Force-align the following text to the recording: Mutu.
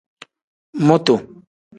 Mutu. 0.87 1.15